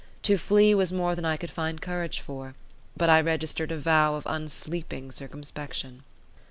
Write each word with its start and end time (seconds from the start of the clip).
To 0.23 0.35
flee 0.35 0.73
was 0.73 0.91
more 0.91 1.13
than 1.13 1.25
I 1.25 1.37
could 1.37 1.51
find 1.51 1.79
courage 1.79 2.21
for; 2.21 2.55
but 2.97 3.07
I 3.07 3.21
registered 3.21 3.71
a 3.71 3.77
vow 3.77 4.15
of 4.15 4.25
unsleeping 4.25 5.11
circumspection. 5.11 6.01